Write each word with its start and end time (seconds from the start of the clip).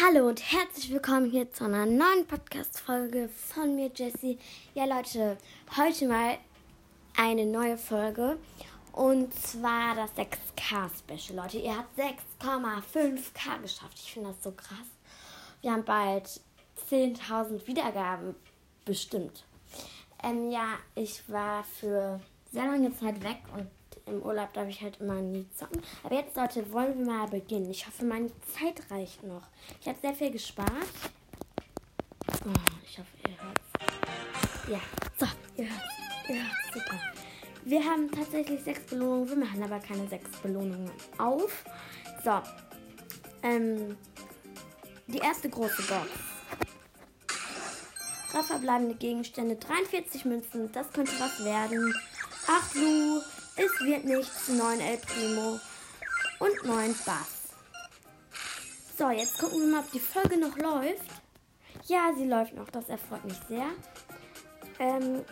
Hallo 0.00 0.26
und 0.26 0.42
herzlich 0.50 0.90
willkommen 0.90 1.30
hier 1.30 1.52
zu 1.52 1.62
einer 1.62 1.86
neuen 1.86 2.26
Podcast-Folge 2.26 3.28
von 3.28 3.76
mir, 3.76 3.92
Jessie. 3.94 4.40
Ja, 4.74 4.86
Leute, 4.86 5.36
heute 5.76 6.08
mal 6.08 6.36
eine 7.16 7.46
neue 7.46 7.78
Folge 7.78 8.36
und 8.90 9.32
zwar 9.32 9.94
das 9.94 10.10
6K-Special. 10.16 11.36
Leute, 11.36 11.58
ihr 11.58 11.76
habt 11.76 11.96
6,5K 11.96 13.62
geschafft. 13.62 13.94
Ich 13.94 14.12
finde 14.14 14.30
das 14.30 14.42
so 14.42 14.50
krass. 14.50 14.88
Wir 15.62 15.70
haben 15.70 15.84
bald 15.84 16.40
10.000 16.90 17.64
Wiedergaben 17.68 18.34
bestimmt. 18.84 19.44
Ähm, 20.24 20.50
ja, 20.50 20.70
ich 20.96 21.22
war 21.28 21.62
für 21.62 22.20
sehr 22.54 22.66
lange 22.66 22.96
Zeit 22.96 23.22
weg 23.24 23.38
und 23.56 23.68
im 24.06 24.22
Urlaub 24.22 24.52
darf 24.52 24.68
ich 24.68 24.80
halt 24.80 25.00
immer 25.00 25.20
nie 25.20 25.44
zocken. 25.56 25.82
Aber 26.04 26.14
jetzt, 26.14 26.36
Leute, 26.36 26.72
wollen 26.72 26.98
wir 26.98 27.06
mal 27.06 27.26
beginnen. 27.26 27.68
Ich 27.68 27.84
hoffe, 27.86 28.04
meine 28.04 28.30
Zeit 28.46 28.80
reicht 28.90 29.24
noch. 29.24 29.42
Ich 29.80 29.88
habe 29.88 29.98
sehr 30.00 30.14
viel 30.14 30.30
gespart. 30.30 30.70
Oh, 32.28 32.52
ich 32.86 32.98
hoffe, 32.98 33.08
ihr 33.26 33.42
hört's. 33.42 34.68
Ja, 34.68 34.80
so, 35.18 35.26
ihr 35.56 35.68
hört's. 35.68 35.94
Ihr 36.28 36.42
super. 36.72 37.00
Wir 37.64 37.84
haben 37.84 38.10
tatsächlich 38.10 38.62
sechs 38.62 38.82
Belohnungen. 38.82 39.28
Wir 39.30 39.36
machen 39.36 39.62
aber 39.62 39.80
keine 39.80 40.06
sechs 40.06 40.30
Belohnungen 40.38 40.90
auf. 41.18 41.64
So, 42.24 42.40
ähm, 43.42 43.96
die 45.08 45.18
erste 45.18 45.50
große 45.50 45.82
Box. 45.82 46.08
Drei 48.30 48.42
verbleibende 48.42 48.94
Gegenstände, 48.94 49.56
43 49.56 50.24
Münzen, 50.24 50.70
das 50.72 50.92
könnte 50.92 51.12
was 51.18 51.44
werden. 51.44 51.94
Ach 52.46 52.74
Lu, 52.74 53.20
es 53.56 53.80
wird 53.80 54.04
nichts. 54.04 54.48
9 54.48 54.80
El 54.80 54.98
Primo 54.98 55.60
und 56.38 56.64
9 56.64 56.94
Bass. 57.06 57.44
So, 58.98 59.10
jetzt 59.10 59.38
gucken 59.38 59.60
wir 59.60 59.66
mal, 59.68 59.80
ob 59.80 59.90
die 59.92 60.00
Folge 60.00 60.38
noch 60.38 60.56
läuft. 60.56 61.10
Ja, 61.86 62.12
sie 62.16 62.26
läuft 62.26 62.54
noch. 62.54 62.68
Das 62.70 62.88
erfreut 62.88 63.24
mich 63.24 63.38
sehr. 63.48 63.66
Ähm, 64.78 65.24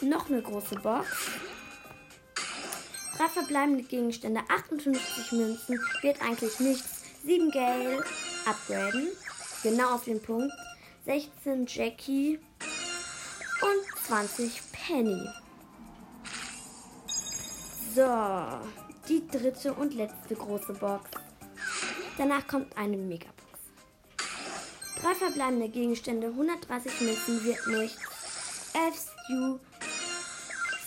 noch 0.00 0.28
eine 0.28 0.42
große 0.42 0.76
Box. 0.76 1.08
Drei 3.16 3.28
verbleibende 3.28 3.82
Gegenstände, 3.82 4.42
58 4.48 5.32
Münzen, 5.32 5.80
wird 6.02 6.20
eigentlich 6.20 6.60
nichts. 6.60 7.02
7 7.24 7.50
Gale, 7.50 8.04
upgraden. 8.44 9.08
Genau 9.62 9.94
auf 9.94 10.04
den 10.04 10.20
Punkt. 10.20 10.52
16 11.06 11.66
Jackie 11.66 12.38
und 13.62 14.06
20 14.06 14.60
Penny. 14.72 15.26
So, 17.96 18.02
die 19.08 19.26
dritte 19.26 19.72
und 19.72 19.94
letzte 19.94 20.34
große 20.34 20.74
Box. 20.74 21.08
Danach 22.18 22.46
kommt 22.46 22.76
eine 22.76 22.98
Megabox. 22.98 23.40
Drei 25.00 25.14
verbleibende 25.14 25.70
Gegenstände, 25.70 26.26
130 26.26 27.00
Münzen 27.00 27.42
wird 27.42 27.66
nicht. 27.68 27.96
11 28.74 29.12
Stu, 29.24 29.58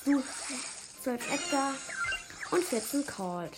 Stu, 0.00 0.22
12 1.02 1.32
Edgar 1.32 1.74
und 2.50 2.64
14 2.64 3.06
Cold. 3.06 3.56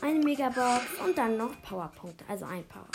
Eine 0.00 0.20
Megabox 0.20 0.84
und 1.04 1.18
dann 1.18 1.38
noch 1.38 1.60
Powerpunkte, 1.62 2.24
also 2.28 2.44
ein 2.44 2.62
Power. 2.68 2.86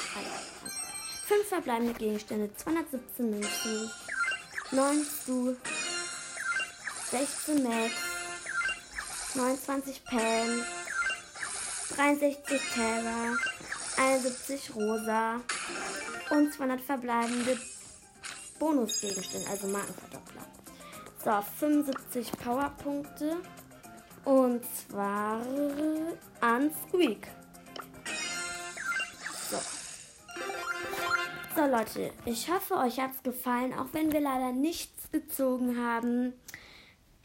Fünf 1.25 1.49
verbleibende 1.49 1.95
Gegenstände, 1.95 2.49
217 2.55 3.29
Münzen, 3.29 3.91
9 4.71 5.03
Stu, 5.03 5.55
16 7.13 7.61
Max, 7.61 7.91
29 9.35 10.03
Pen, 10.03 10.63
63 11.95 12.59
Terra, 12.73 13.37
71 13.97 14.75
Rosa 14.75 15.39
und 16.31 16.51
200 16.51 16.81
verbleibende 16.81 17.55
Bonusgegenstände, 18.57 19.47
also 19.47 19.67
Markenverdoppler. 19.67 20.41
So, 21.23 21.45
75 21.59 22.31
Powerpunkte 22.31 23.37
und 24.25 24.63
zwar 24.65 25.39
an 26.41 26.71
Squeak. 26.87 27.27
So. 29.51 29.57
So 31.55 31.67
Leute, 31.67 32.11
ich 32.25 32.49
hoffe, 32.51 32.73
euch 32.77 32.99
hat 32.99 33.11
es 33.11 33.21
gefallen, 33.21 33.71
auch 33.75 33.89
wenn 33.91 34.11
wir 34.11 34.21
leider 34.21 34.51
nichts 34.51 35.11
gezogen 35.11 35.77
haben. 35.79 36.33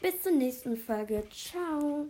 Bis 0.01 0.21
zur 0.21 0.33
nächsten 0.33 0.77
Folge. 0.77 1.23
Ciao. 1.31 2.09